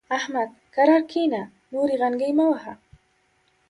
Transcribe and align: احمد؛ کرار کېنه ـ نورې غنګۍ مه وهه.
احمد؛ 0.17 0.49
کرار 0.75 1.01
کېنه 1.11 1.41
ـ 1.47 1.51
نورې 1.73 1.95
غنګۍ 2.01 2.31
مه 2.37 2.45
وهه. 2.49 2.73